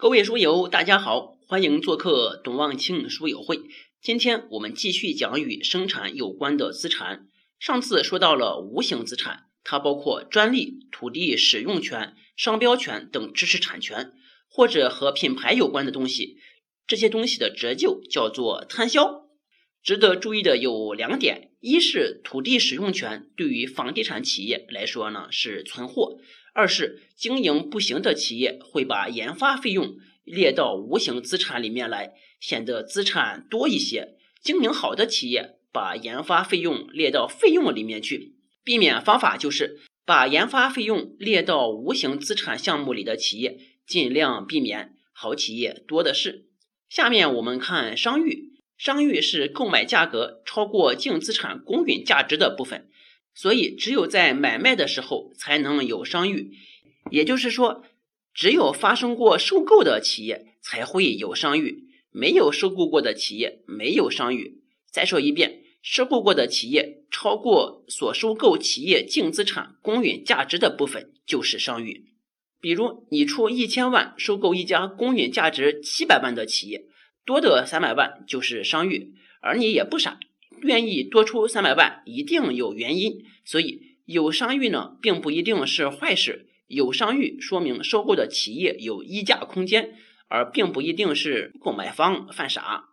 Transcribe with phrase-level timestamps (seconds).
[0.00, 3.60] 各位书友，大家好，欢迎做客董望清书友会。
[4.00, 7.26] 今天我们继续讲与生产有关的资产。
[7.58, 14.14] 上次说到了无形资产，它包括专利、土地使用权、商标权等知识产权，
[14.48, 16.38] 或者和品牌有关的东西。
[16.86, 19.26] 这些东西的折旧叫做摊销。
[19.82, 26.18] 值得注意的有两点：一是土地使用权对于房地产企业来说呢是存货。
[26.52, 38.34] 二是经营不行的企业会把研发费用列到无形资产里面来，显得资产多一些；经营好的企业把研发费用列到费用里面去。
[38.62, 46.46] 避免方法就是把研发费用列到无形资产项目里的企业尽量避免，好企业多的是。
[46.88, 48.49] 下面我们看商誉，
[48.80, 52.88] 商誉是购买价格超过净资产公允价值的部分。
[53.34, 56.52] 所以，只有在买卖的时候才能有商誉，
[57.10, 57.84] 也就是说，
[58.32, 64.62] 只有发生过收购的企业才会有商誉，没有收购过的企业没有商誉。
[64.90, 72.06] 再说一遍，收购过的企业超过所收购企业净资产公允价值的部分就是商誉。
[72.62, 76.86] 比如，你出一千万收购一家公允价值七百万的企业，
[77.24, 80.18] 多的三百万就是商誉，而你也不傻。
[80.62, 86.48] 愿意多出三百万，一定有原因，所以有商誉呢，并不一定是坏事。
[86.66, 89.94] 有商誉说明收购的企业有溢价空间，
[90.28, 92.90] 而并不一定是购买方犯傻。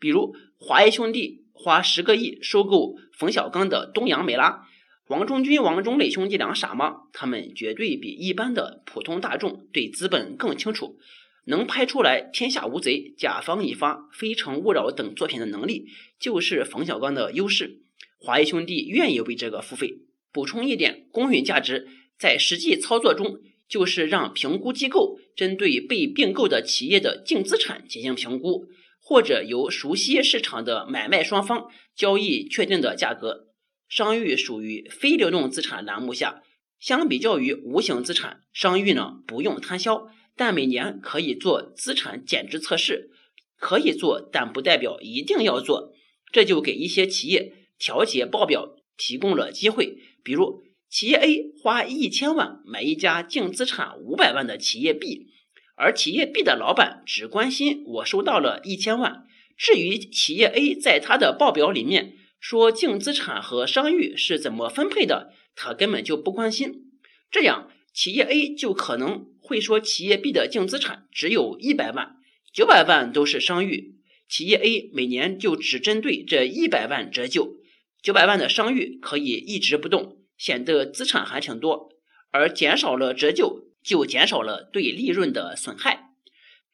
[0.00, 4.66] 比如华谊兄弟花十个亿收购冯小刚的东洋美拉，
[5.08, 7.02] 王中军、王中磊兄弟俩傻吗？
[7.12, 10.98] 他们绝对比一般的普通大众对资本更清楚。
[11.46, 15.86] 能拍出来《天下无贼》《甲方乙方》《非诚勿扰》等作品的能力，
[16.18, 17.82] 就是冯小刚的优势。
[18.18, 20.02] 华谊兄弟愿意为这个付费。
[20.32, 28.66] 补充一点，公允价值在实际操作中，就是让评估机构针对被并购的企业的净资产进行评估，
[29.00, 33.46] 或者由熟悉市场的买卖双方交易确定的价格。
[33.88, 36.42] 商誉属于非流动资产栏目下，
[36.80, 40.08] 相比较于无形资产，商誉呢不用摊销。
[40.36, 43.10] 但每年可以做资产减值测试，
[43.56, 45.94] 可以做，但不代表一定要做。
[46.30, 49.96] 这就给一些企业调节报表提供了机会。
[50.22, 55.28] 比如，企业 A 花一千万买一家净资产五百万的企业 B，
[55.74, 59.24] 而企业 B 的老板只关心我收到了一千万，
[59.56, 66.92] 至于企业 A 在他的报表里面说净资产和商誉是怎么分配的，他根本就不关心。
[67.30, 69.26] 这样，企业 A 就可能。
[69.46, 72.16] 会说企业 B 的净资产只有一百万，
[72.52, 73.94] 九百万都是商誉，
[74.28, 77.60] 企业 A 每年就只针对这一百万折旧，
[78.02, 81.92] 九百万的商誉可以一直不动，显得资产还挺多，
[82.32, 86.10] 而减少了折旧，就减少了对利润的损害。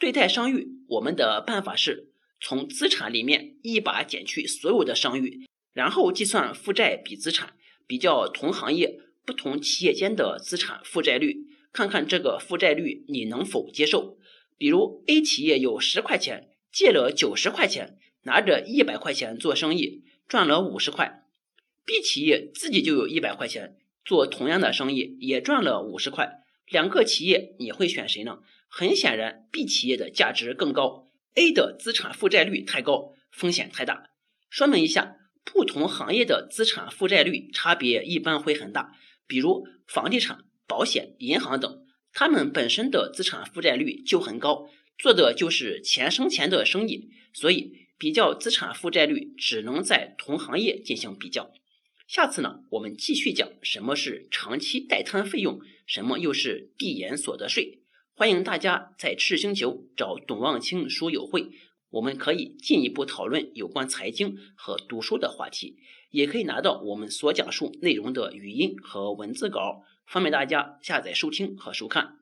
[0.00, 2.08] 对待商誉，我们的办法是
[2.40, 7.54] 从资产里面一把减去所有的商誉，然后计算负债比资产，
[7.86, 11.46] 比较同行业不同企业间的资产负债率。
[11.76, 14.16] 看看这个负债率你能否接受？
[14.56, 21.26] 比如 A 企业有十块钱，借了九十块钱，拿着一百块钱做生意，赚了五十块。
[21.84, 23.76] B 企业自己就有一百块钱，
[24.06, 26.38] 做同样的生意也赚了五十块。
[26.66, 28.38] 两个企业你会选谁呢？
[28.68, 31.10] 很显然，B 企业的价值更高。
[31.34, 34.04] A 的资产负债率太高，风险太大。
[34.48, 38.96] 说明一下，不同行业的资产负债率差别一般会很大。
[39.26, 40.45] 比如房地产。
[40.66, 44.68] 保险、银行等，他们本身的资产负债率就很高，
[44.98, 51.52] 做的就是钱生钱的生意，所以比较资产负债率只能在同行业进行比较。
[52.06, 57.82] 下次呢，我们继续讲什么是长期代摊费用，什么又是递延所得税。
[58.14, 61.50] 欢迎大家在赤星球找董望清书友会，
[61.96, 65.78] 我们可以进一步讨论有关财经和读书的话题，
[66.10, 69.82] 也可以拿到我们所讲述内容的语音和文字稿。
[70.06, 72.18] 方便大家下载收听和收看。